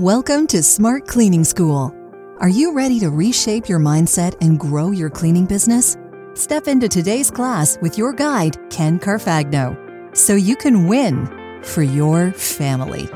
[0.00, 1.94] Welcome to Smart Cleaning School.
[2.38, 5.98] Are you ready to reshape your mindset and grow your cleaning business?
[6.32, 11.26] Step into today's class with your guide, Ken Carfagno, so you can win
[11.62, 13.10] for your family.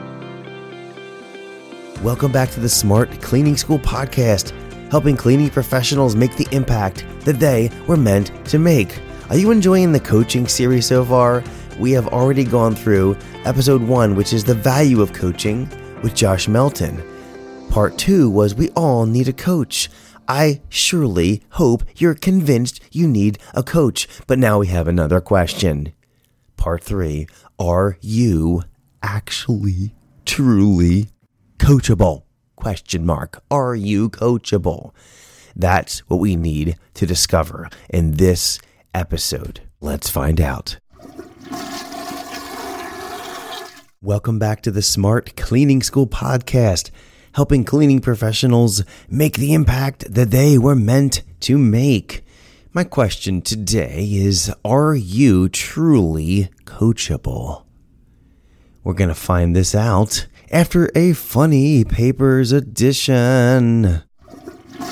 [2.02, 4.52] Welcome back to the Smart Cleaning School podcast,
[4.90, 9.00] helping cleaning professionals make the impact that they were meant to make.
[9.30, 11.42] Are you enjoying the coaching series so far?
[11.78, 13.16] We have already gone through
[13.46, 15.66] episode one, which is the value of coaching
[16.04, 17.02] with Josh Melton.
[17.70, 19.88] Part two was We All Need a Coach.
[20.28, 24.06] I surely hope you're convinced you need a coach.
[24.26, 25.94] But now we have another question.
[26.58, 27.26] Part three
[27.58, 28.64] Are you
[29.02, 29.94] actually,
[30.26, 31.08] truly
[31.58, 32.24] coachable?
[32.54, 33.42] Question mark.
[33.50, 34.92] Are you coachable?
[35.56, 38.58] That's what we need to discover in this
[38.92, 39.62] episode.
[39.80, 40.78] Let's find out.
[44.04, 46.90] Welcome back to the Smart Cleaning School podcast,
[47.32, 52.22] helping cleaning professionals make the impact that they were meant to make.
[52.74, 57.64] My question today is Are you truly coachable?
[58.82, 63.86] We're going to find this out after a funny papers edition.
[63.86, 64.90] All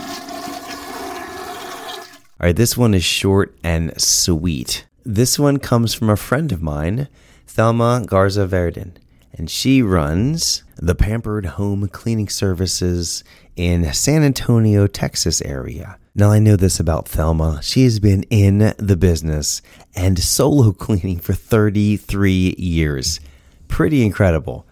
[2.41, 4.87] right, this one is short and sweet.
[5.05, 7.09] This one comes from a friend of mine,
[7.47, 8.97] Thelma Garza Verdin
[9.33, 13.25] and she runs the Pampered Home Cleaning Services
[13.57, 15.99] in San Antonio, Texas area.
[16.15, 17.61] Now, I know this about Thelma.
[17.63, 19.63] She has been in the business
[19.95, 23.21] and solo cleaning for 33 years.
[23.69, 24.67] Pretty incredible.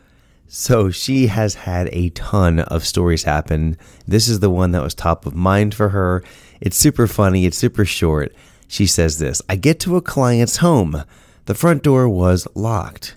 [0.47, 3.79] So, she has had a ton of stories happen.
[4.07, 6.23] This is the one that was top of mind for her.
[6.61, 8.35] It's super funny, it's super short.
[8.69, 11.05] She says this I get to a client's home.
[11.47, 13.17] The front door was locked.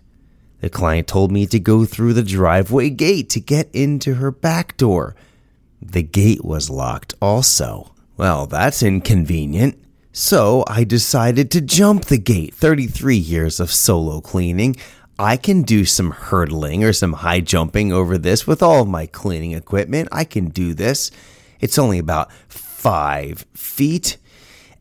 [0.63, 4.77] The client told me to go through the driveway gate to get into her back
[4.77, 5.13] door.
[5.81, 7.93] The gate was locked also.
[8.15, 9.77] Well, that's inconvenient.
[10.13, 12.53] So I decided to jump the gate.
[12.53, 14.77] 33 years of solo cleaning.
[15.19, 19.05] I can do some hurdling or some high jumping over this with all of my
[19.05, 20.07] cleaning equipment.
[20.13, 21.11] I can do this.
[21.59, 24.15] It's only about five feet.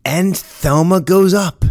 [0.05, 1.65] And Thelma goes up.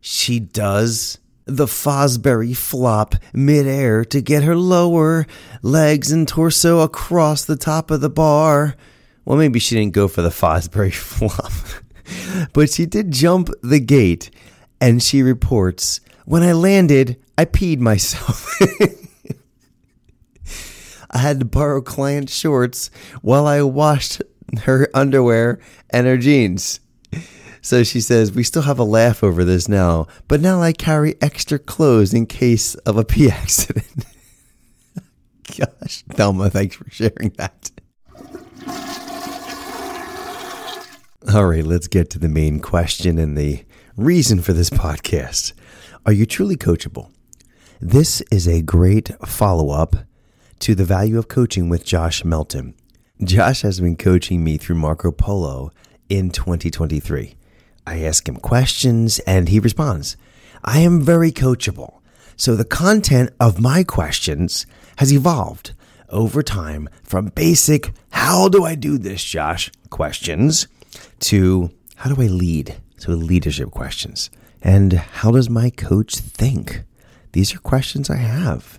[0.00, 5.26] She does the Fosbury flop midair to get her lower
[5.62, 8.76] legs and torso across the top of the bar.
[9.24, 11.52] Well, maybe she didn't go for the Fosbury flop,
[12.52, 14.30] but she did jump the gate.
[14.80, 18.58] And she reports, when I landed, I peed myself.
[21.10, 24.22] I had to borrow client shorts while I washed
[24.62, 25.60] her underwear
[25.90, 26.80] and her jeans.
[27.62, 31.14] So she says, We still have a laugh over this now, but now I carry
[31.22, 34.04] extra clothes in case of a pee accident.
[35.58, 37.70] Gosh, Thelma, thanks for sharing that.
[41.32, 43.64] All right, let's get to the main question and the
[43.96, 45.52] reason for this podcast.
[46.04, 47.10] Are you truly coachable?
[47.80, 49.94] This is a great follow up
[50.60, 52.74] to the value of coaching with Josh Melton.
[53.22, 55.70] Josh has been coaching me through Marco Polo
[56.08, 57.36] in 2023.
[57.86, 60.16] I ask him questions and he responds.
[60.64, 62.00] I am very coachable.
[62.36, 64.66] So the content of my questions
[64.96, 65.74] has evolved
[66.08, 70.68] over time from basic, how do I do this, Josh, questions
[71.20, 72.76] to how do I lead?
[72.98, 74.30] So leadership questions.
[74.60, 76.84] And how does my coach think?
[77.32, 78.78] These are questions I have.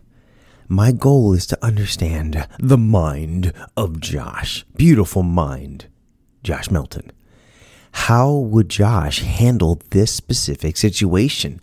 [0.69, 4.63] My goal is to understand the mind of Josh.
[4.75, 5.87] Beautiful mind.
[6.41, 7.11] Josh Melton.
[7.93, 11.61] How would Josh handle this specific situation?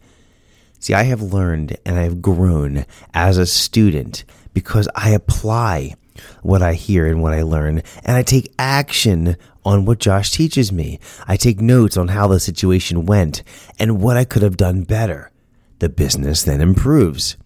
[0.78, 4.24] See, I have learned and I've grown as a student
[4.54, 5.96] because I apply
[6.42, 10.72] what I hear and what I learn, and I take action on what Josh teaches
[10.72, 10.98] me.
[11.26, 13.42] I take notes on how the situation went
[13.78, 15.30] and what I could have done better.
[15.78, 17.36] The business then improves.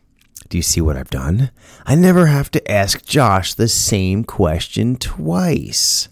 [0.49, 1.51] Do you see what I've done?
[1.87, 6.09] I never have to ask Josh the same question twice.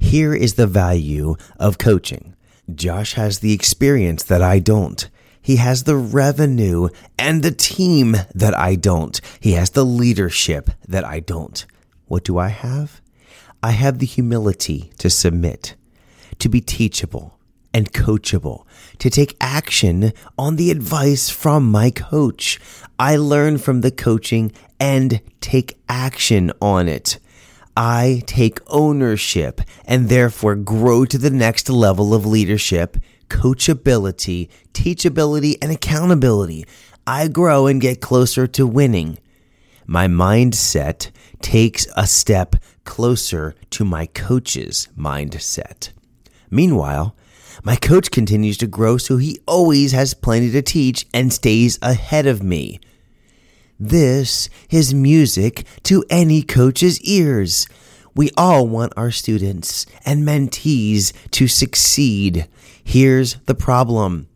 [0.00, 2.34] Here is the value of coaching.
[2.74, 5.08] Josh has the experience that I don't.
[5.40, 6.88] He has the revenue
[7.18, 9.20] and the team that I don't.
[9.38, 11.64] He has the leadership that I don't.
[12.06, 13.00] What do I have?
[13.62, 15.76] I have the humility to submit,
[16.40, 17.38] to be teachable
[17.72, 18.64] and coachable,
[18.98, 22.58] to take action on the advice from my coach.
[22.98, 27.18] I learn from the coaching and take action on it.
[27.76, 32.96] I take ownership and therefore grow to the next level of leadership,
[33.28, 36.64] coachability, teachability, and accountability.
[37.06, 39.18] I grow and get closer to winning.
[39.86, 45.90] my mindset takes a step closer to my coach's mindset.
[46.50, 47.14] Meanwhile,
[47.62, 52.26] my coach continues to grow, so he always has plenty to teach and stays ahead
[52.26, 52.80] of me.
[53.78, 57.66] This is music to any coach's ears.
[58.14, 62.48] We all want our students and mentees to succeed.
[62.82, 64.28] Here's the problem.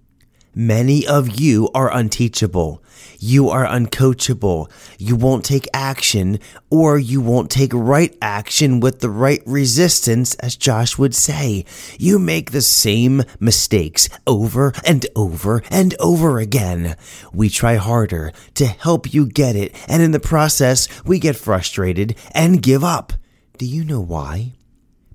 [0.55, 2.83] Many of you are unteachable.
[3.21, 4.69] You are uncoachable.
[4.99, 10.57] You won't take action or you won't take right action with the right resistance, as
[10.57, 11.65] Josh would say.
[11.99, 16.97] You make the same mistakes over and over and over again.
[17.33, 22.17] We try harder to help you get it, and in the process, we get frustrated
[22.33, 23.13] and give up.
[23.57, 24.55] Do you know why?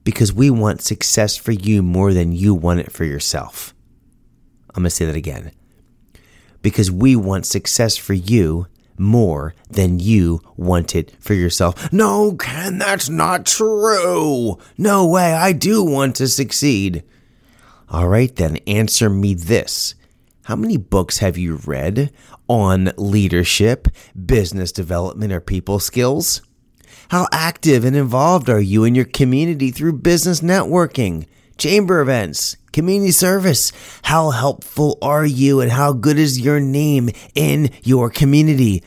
[0.06, 3.75] Because we want success for you more than you want it for yourself.
[4.76, 5.52] I'm going to say that again
[6.62, 8.68] because we want success for you
[8.98, 11.94] more than you want it for yourself.
[11.94, 14.58] No, Ken, that's not true.
[14.78, 17.04] No way, I do want to succeed.
[17.90, 19.96] All right, then answer me this.
[20.44, 22.12] How many books have you read
[22.48, 23.88] on leadership,
[24.26, 26.42] business development, or people skills?
[27.10, 31.28] How active and involved are you in your community through business networking?
[31.58, 33.72] chamber events, community service.
[34.04, 38.84] How helpful are you and how good is your name in your community?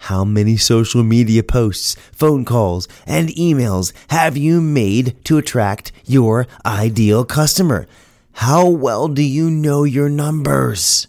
[0.00, 6.48] How many social media posts, phone calls, and emails have you made to attract your
[6.66, 7.86] ideal customer?
[8.32, 11.06] How well do you know your numbers?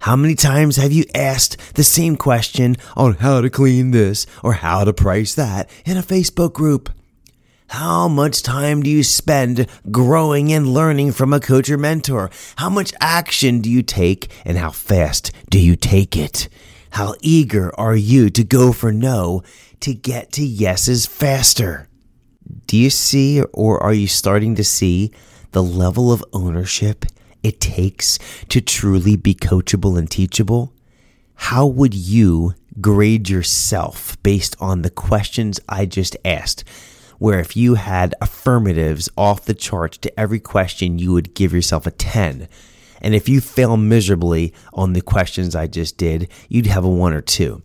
[0.00, 4.54] How many times have you asked the same question on how to clean this or
[4.54, 6.90] how to price that in a Facebook group?
[7.68, 12.30] How much time do you spend growing and learning from a coach or mentor?
[12.56, 16.48] How much action do you take and how fast do you take it?
[16.90, 19.42] How eager are you to go for no
[19.80, 21.88] to get to yeses faster?
[22.66, 25.10] Do you see or are you starting to see
[25.50, 27.04] the level of ownership
[27.42, 28.18] it takes
[28.50, 30.72] to truly be coachable and teachable?
[31.34, 36.62] How would you grade yourself based on the questions I just asked?
[37.24, 41.86] Where if you had affirmatives off the charts to every question, you would give yourself
[41.86, 42.46] a 10.
[43.00, 47.14] And if you fail miserably on the questions I just did, you'd have a one
[47.14, 47.62] or two.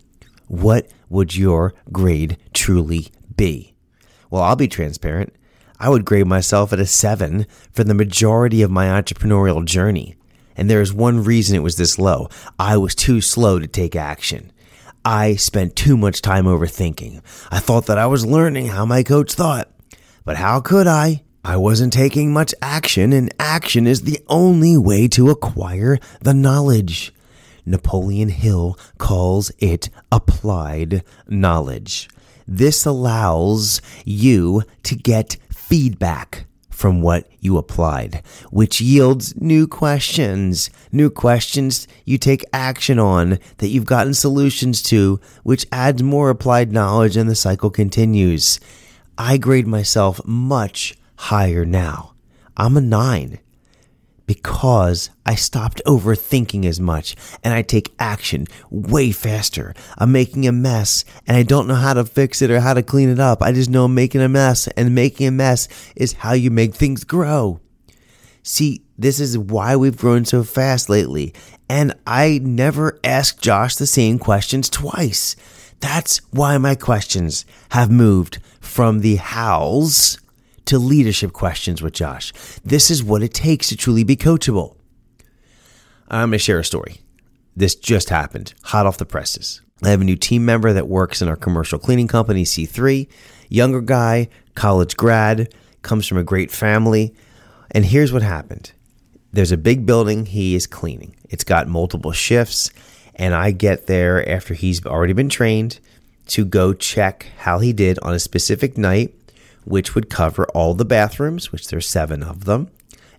[0.48, 3.74] What would your grade truly be?
[4.30, 5.36] Well, I'll be transparent.
[5.78, 10.16] I would grade myself at a seven for the majority of my entrepreneurial journey.
[10.56, 12.30] And there is one reason it was this low.
[12.58, 14.54] I was too slow to take action.
[15.10, 17.24] I spent too much time overthinking.
[17.50, 19.68] I thought that I was learning how my coach thought.
[20.24, 21.24] But how could I?
[21.44, 27.12] I wasn't taking much action, and action is the only way to acquire the knowledge.
[27.66, 32.08] Napoleon Hill calls it applied knowledge.
[32.48, 36.46] This allows you to get feedback
[36.80, 40.70] from what you applied, which yields new questions.
[40.94, 46.72] New questions you take action on that you've gotten solutions to, which adds more applied
[46.72, 48.62] knowledge and the cycle continues.
[49.18, 52.14] I grade myself much higher now.
[52.56, 53.40] I'm a nine
[54.30, 59.74] because I stopped overthinking as much and I take action way faster.
[59.98, 62.84] I'm making a mess and I don't know how to fix it or how to
[62.84, 63.42] clean it up.
[63.42, 66.76] I just know I'm making a mess and making a mess is how you make
[66.76, 67.60] things grow.
[68.44, 71.34] See, this is why we've grown so fast lately.
[71.68, 75.36] And I never ask Josh the same questions twice.
[75.80, 80.20] That's why my questions have moved from the hows
[80.70, 82.32] to leadership questions with Josh.
[82.64, 84.76] This is what it takes to truly be coachable.
[86.08, 87.02] I'm going to share a story.
[87.56, 89.62] This just happened, hot off the presses.
[89.84, 93.08] I have a new team member that works in our commercial cleaning company, C3.
[93.50, 97.16] Younger guy, college grad, comes from a great family.
[97.72, 98.72] And here's what happened
[99.32, 102.70] there's a big building he is cleaning, it's got multiple shifts.
[103.16, 105.80] And I get there after he's already been trained
[106.28, 109.14] to go check how he did on a specific night
[109.66, 112.70] which would cover all the bathrooms, which there's seven of them,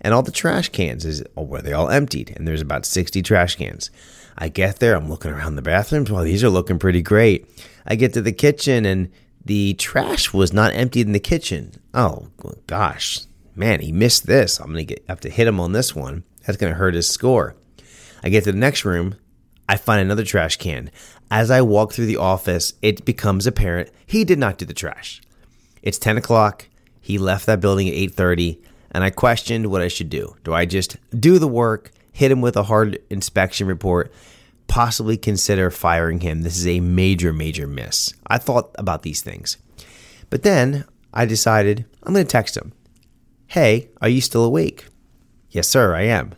[0.01, 3.57] and all the trash cans is where they all emptied, and there's about 60 trash
[3.57, 3.91] cans.
[4.39, 6.11] I get there, I'm looking around the bathrooms.
[6.11, 7.47] Well, these are looking pretty great.
[7.87, 9.11] I get to the kitchen, and
[9.45, 11.73] the trash was not emptied in the kitchen.
[11.93, 12.29] Oh
[12.67, 13.21] gosh,
[13.55, 14.59] man, he missed this.
[14.59, 16.25] I'm gonna get, have to hit him on this one.
[16.47, 17.55] That's gonna hurt his score.
[18.23, 19.17] I get to the next room.
[19.69, 20.91] I find another trash can.
[21.31, 25.21] As I walk through the office, it becomes apparent he did not do the trash.
[25.83, 26.69] It's 10 o'clock.
[27.01, 28.61] He left that building at 8:30,
[28.91, 30.37] and I questioned what I should do.
[30.45, 34.13] Do I just do the work, hit him with a hard inspection report,
[34.69, 36.43] possibly consider firing him.
[36.43, 38.15] This is a major, major miss.
[38.27, 39.57] I thought about these things.
[40.29, 42.73] But then I decided I'm going to text him.
[43.49, 44.87] Hey, are you still awake?
[45.51, 46.35] Yes, sir, I am.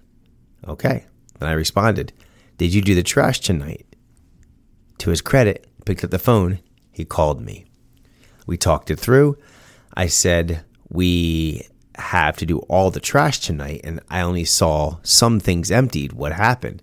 [0.66, 1.04] Okay.
[1.38, 2.12] Then I responded,
[2.56, 3.84] Did you do the trash tonight?
[4.98, 6.60] To his credit, picked up the phone.
[6.90, 7.66] He called me.
[8.46, 9.36] We talked it through.
[9.94, 15.40] I said, We have to do all the trash tonight, and I only saw some
[15.40, 16.12] things emptied.
[16.12, 16.82] What happened?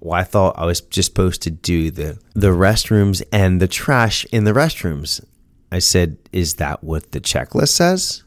[0.00, 4.24] Well, I thought I was just supposed to do the, the restrooms and the trash
[4.26, 5.24] in the restrooms.
[5.72, 8.22] I said, Is that what the checklist says?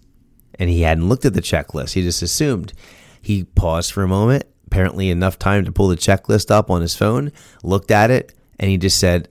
[0.56, 1.94] And he hadn't looked at the checklist.
[1.94, 2.74] He just assumed.
[3.22, 6.96] He paused for a moment, apparently enough time to pull the checklist up on his
[6.96, 7.32] phone,
[7.64, 9.30] looked at it, and he just said,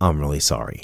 [0.00, 0.82] I'm really sorry.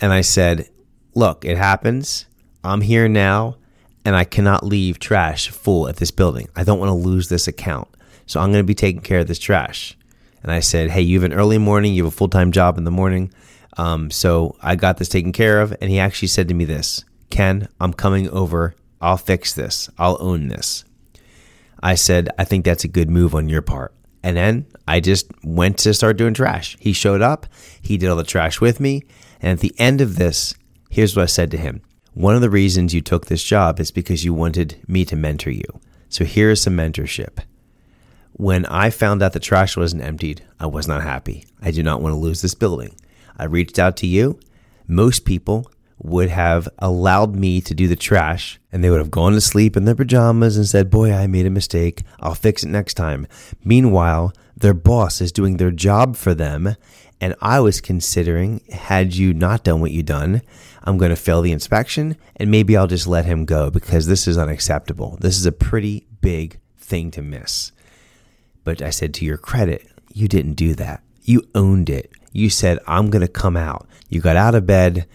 [0.00, 0.68] And I said,
[1.14, 2.26] Look, it happens.
[2.64, 3.56] I'm here now,
[4.04, 6.48] and I cannot leave trash full at this building.
[6.56, 7.88] I don't want to lose this account.
[8.26, 9.96] So I'm going to be taking care of this trash.
[10.42, 12.78] And I said, Hey, you have an early morning, you have a full time job
[12.78, 13.32] in the morning.
[13.76, 15.74] Um, so I got this taken care of.
[15.80, 18.74] And he actually said to me this Ken, I'm coming over.
[19.00, 19.90] I'll fix this.
[19.98, 20.84] I'll own this.
[21.82, 23.92] I said, I think that's a good move on your part.
[24.22, 26.76] And then I just went to start doing trash.
[26.78, 27.46] He showed up,
[27.80, 29.02] he did all the trash with me.
[29.40, 30.54] And at the end of this,
[30.92, 31.80] here's what I said to him
[32.12, 35.50] One of the reasons you took this job is because you wanted me to mentor
[35.50, 35.80] you.
[36.10, 37.38] So here's some mentorship.
[38.34, 41.46] When I found out the trash wasn't emptied, I was not happy.
[41.62, 42.94] I do not want to lose this building.
[43.38, 44.38] I reached out to you.
[44.86, 45.70] Most people
[46.02, 49.76] would have allowed me to do the trash and they would have gone to sleep
[49.76, 52.02] in their pajamas and said, Boy, I made a mistake.
[52.20, 53.26] I'll fix it next time.
[53.64, 56.76] Meanwhile, their boss is doing their job for them.
[57.20, 60.42] And I was considering, had you not done what you done,
[60.82, 64.26] I'm going to fail the inspection and maybe I'll just let him go because this
[64.26, 65.18] is unacceptable.
[65.20, 67.70] This is a pretty big thing to miss.
[68.64, 71.02] But I said, to your credit, you didn't do that.
[71.22, 72.10] You owned it.
[72.32, 73.86] You said, I'm going to come out.
[74.08, 75.06] You got out of bed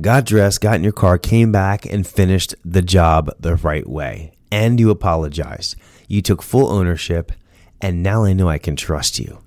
[0.00, 4.32] got dressed, got in your car, came back, and finished the job the right way.
[4.52, 5.76] And you apologized.
[6.08, 7.32] You took full ownership,
[7.80, 9.38] and now I know I can trust you.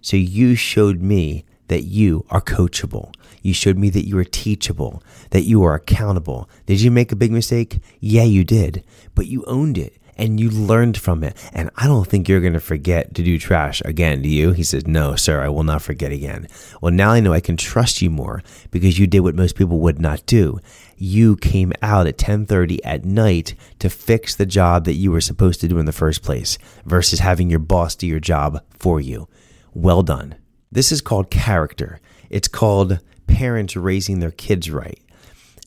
[0.00, 3.14] So you showed me that you are coachable.
[3.42, 6.48] You showed me that you are teachable, that you are accountable.
[6.66, 7.80] Did you make a big mistake?
[8.00, 8.84] Yeah, you did,
[9.14, 11.36] but you owned it and you learned from it.
[11.52, 14.52] And I don't think you're going to forget to do trash again, do you?
[14.52, 16.48] He says, No, sir, I will not forget again.
[16.80, 19.78] Well, now I know I can trust you more because you did what most people
[19.80, 20.58] would not do.
[20.96, 25.60] You came out at 10:30 at night to fix the job that you were supposed
[25.60, 26.56] to do in the first place
[26.86, 29.28] versus having your boss do your job for you.
[29.74, 30.36] Well done.
[30.72, 32.00] This is called character.
[32.30, 34.98] It's called parents raising their kids right.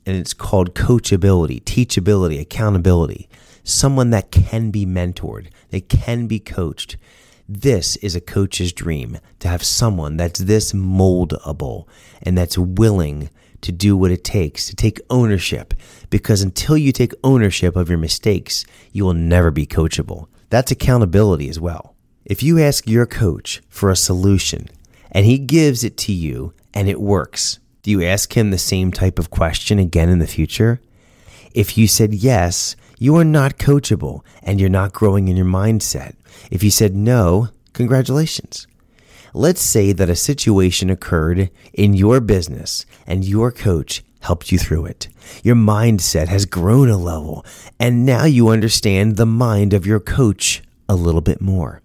[0.06, 3.30] And it's called coachability, teachability, accountability
[3.70, 6.98] someone that can be mentored, that can be coached.
[7.48, 11.88] This is a coach's dream to have someone that's this moldable
[12.22, 13.30] and that's willing
[13.62, 15.74] to do what it takes to take ownership.
[16.10, 20.28] Because until you take ownership of your mistakes, you will never be coachable.
[20.50, 21.96] That's accountability as well.
[22.26, 24.68] If you ask your coach for a solution
[25.12, 28.92] and he gives it to you and it works, do you ask him the same
[28.92, 30.82] type of question again in the future?
[31.54, 36.16] If you said yes, you are not coachable and you're not growing in your mindset.
[36.52, 38.68] If you said no, congratulations.
[39.34, 44.86] Let's say that a situation occurred in your business and your coach helped you through
[44.86, 45.08] it.
[45.44, 47.46] Your mindset has grown a level
[47.80, 51.82] and now you understand the mind of your coach a little bit more.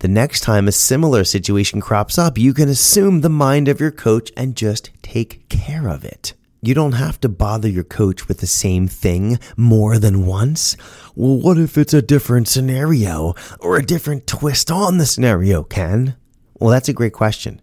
[0.00, 3.92] The next time a similar situation crops up, you can assume the mind of your
[3.92, 6.34] coach and just take care of it.
[6.66, 10.78] You don't have to bother your coach with the same thing more than once.
[11.14, 16.16] Well, what if it's a different scenario or a different twist on the scenario, Ken?
[16.58, 17.60] Well, that's a great question.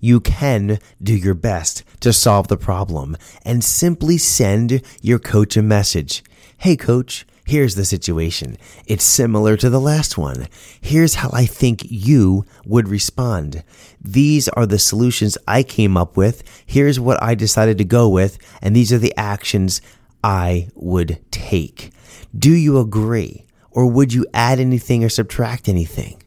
[0.00, 5.62] You can do your best to solve the problem and simply send your coach a
[5.62, 6.24] message.
[6.56, 8.58] Hey, coach, Here's the situation.
[8.84, 10.48] It's similar to the last one.
[10.82, 13.64] Here's how I think you would respond.
[14.02, 16.42] These are the solutions I came up with.
[16.66, 18.36] Here's what I decided to go with.
[18.60, 19.80] And these are the actions
[20.22, 21.90] I would take.
[22.38, 23.46] Do you agree?
[23.70, 26.22] Or would you add anything or subtract anything?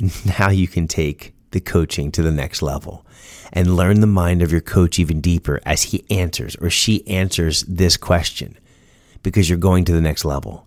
[0.24, 3.06] Now you can take the coaching to the next level
[3.52, 7.62] and learn the mind of your coach even deeper as he answers or she answers
[7.68, 8.58] this question
[9.22, 10.66] because you're going to the next level.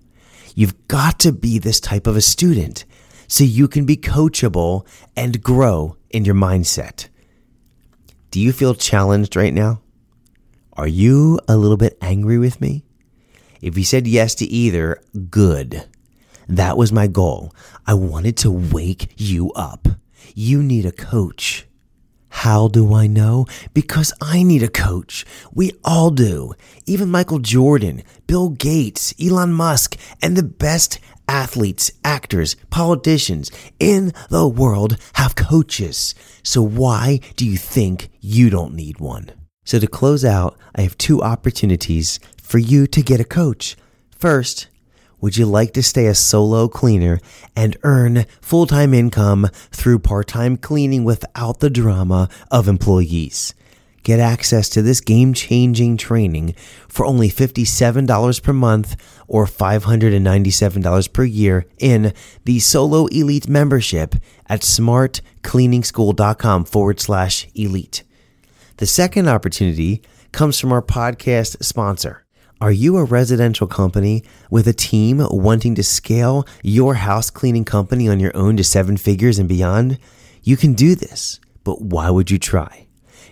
[0.55, 2.85] You've got to be this type of a student
[3.27, 7.07] so you can be coachable and grow in your mindset.
[8.29, 9.81] Do you feel challenged right now?
[10.73, 12.83] Are you a little bit angry with me?
[13.61, 15.87] If you said yes to either, good.
[16.47, 17.53] That was my goal.
[17.85, 19.87] I wanted to wake you up.
[20.35, 21.65] you need a coach.
[22.31, 23.45] How do I know?
[23.73, 25.25] Because I need a coach.
[25.53, 26.53] We all do.
[26.85, 30.97] Even Michael Jordan, Bill Gates, Elon Musk, and the best
[31.27, 36.15] athletes, actors, politicians in the world have coaches.
[36.41, 39.31] So why do you think you don't need one?
[39.65, 43.75] So to close out, I have two opportunities for you to get a coach.
[44.09, 44.67] First,
[45.21, 47.19] would you like to stay a solo cleaner
[47.55, 53.53] and earn full time income through part time cleaning without the drama of employees?
[54.03, 56.55] Get access to this game changing training
[56.87, 58.95] for only $57 per month
[59.27, 62.13] or $597 per year in
[62.45, 64.15] the Solo Elite membership
[64.47, 68.01] at smartcleaningschool.com forward slash elite.
[68.77, 70.01] The second opportunity
[70.31, 72.25] comes from our podcast sponsor.
[72.61, 78.07] Are you a residential company with a team wanting to scale your house cleaning company
[78.07, 79.97] on your own to seven figures and beyond?
[80.43, 82.85] You can do this, but why would you try?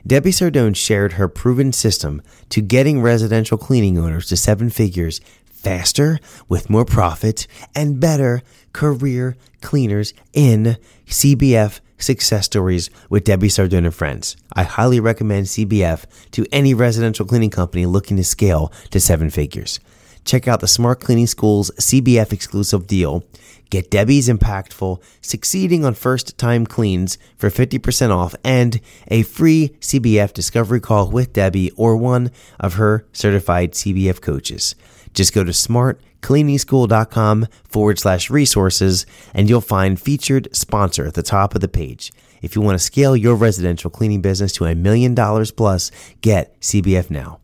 [0.08, 5.22] Debbie Sardone shared her proven system to getting residential cleaning owners to seven figures
[5.60, 8.42] faster, with more profit, and better
[8.74, 14.38] career cleaners in CBF Success Stories with Debbie Sardone and Friends.
[14.54, 19.80] I highly recommend CBF to any residential cleaning company looking to scale to seven figures.
[20.26, 23.24] Check out the Smart Cleaning School's CBF exclusive deal.
[23.70, 30.34] Get Debbie's impactful Succeeding on First Time Cleans for 50% off and a free CBF
[30.34, 34.76] discovery call with Debbie or one of her certified CBF coaches.
[35.20, 41.56] Just go to smartcleaningschool.com forward slash resources and you'll find featured sponsor at the top
[41.56, 42.14] of the page.
[42.42, 46.58] If you want to scale your residential cleaning business to a million dollars plus, get
[46.62, 47.42] CBF now.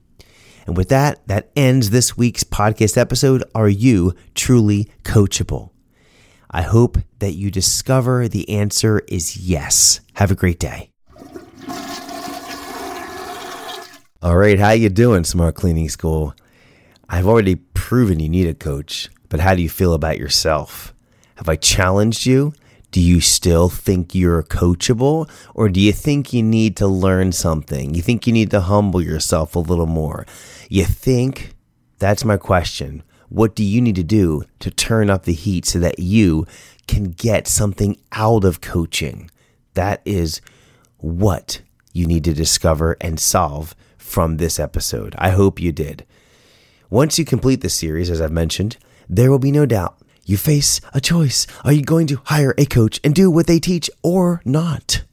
[0.65, 3.43] And with that, that ends this week's podcast episode.
[3.53, 5.71] Are you truly coachable?
[6.49, 9.99] I hope that you discover the answer is yes.
[10.13, 10.91] Have a great day.
[14.21, 16.33] All right, how you doing, Smart Cleaning School?
[17.09, 20.93] I've already proven you need a coach, but how do you feel about yourself?
[21.35, 22.53] Have I challenged you?
[22.91, 27.93] Do you still think you're coachable or do you think you need to learn something?
[27.93, 30.25] You think you need to humble yourself a little more?
[30.69, 31.53] You think?
[31.99, 33.03] That's my question.
[33.29, 36.45] What do you need to do to turn up the heat so that you
[36.87, 39.29] can get something out of coaching?
[39.73, 40.39] That is
[40.97, 45.15] what you need to discover and solve from this episode.
[45.17, 46.05] I hope you did.
[46.89, 48.77] Once you complete this series, as I've mentioned,
[49.09, 51.47] there will be no doubt you face a choice.
[51.63, 55.03] Are you going to hire a coach and do what they teach or not?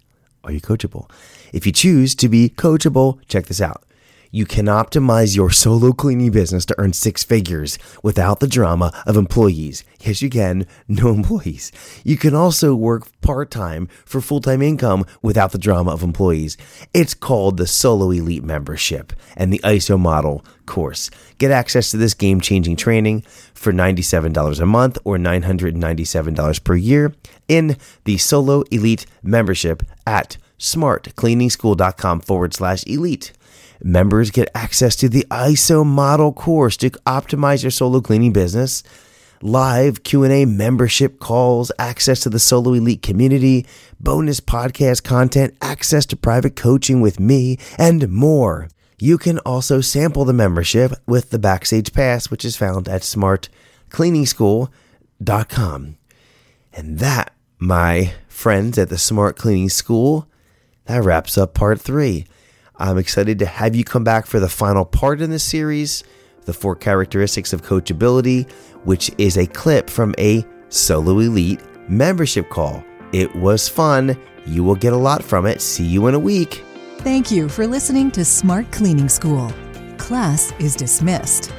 [0.44, 1.10] Are you coachable?
[1.52, 3.84] If you choose to be coachable, check this out.
[4.34, 9.18] You can optimize your solo cleaning business to earn six figures without the drama of
[9.18, 9.84] employees.
[10.00, 10.66] Yes, you can.
[10.88, 11.70] No employees.
[12.02, 16.56] You can also work part time for full time income without the drama of employees.
[16.94, 21.10] It's called the Solo Elite membership and the ISO model course.
[21.36, 27.12] Get access to this game changing training for $97 a month or $997 per year
[27.48, 33.32] in the Solo Elite membership at smartcleaningschool.com forward slash elite.
[33.84, 38.84] Members get access to the ISO model course to optimize your solo cleaning business,
[39.42, 43.66] live Q&A membership calls, access to the Solo Elite community,
[43.98, 48.68] bonus podcast content, access to private coaching with me, and more.
[49.00, 55.96] You can also sample the membership with the Backstage Pass, which is found at smartcleaningschool.com.
[56.72, 60.28] And that, my friends at the Smart Cleaning School,
[60.84, 62.26] that wraps up part three.
[62.82, 66.02] I'm excited to have you come back for the final part in this series,
[66.46, 68.50] The Four Characteristics of Coachability,
[68.82, 72.82] which is a clip from a Solo Elite membership call.
[73.12, 74.20] It was fun.
[74.46, 75.60] You will get a lot from it.
[75.60, 76.64] See you in a week.
[76.98, 79.52] Thank you for listening to Smart Cleaning School.
[79.96, 81.52] Class is dismissed.